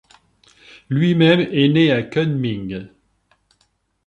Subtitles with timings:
[0.89, 2.87] Lui-même est né à Kunming.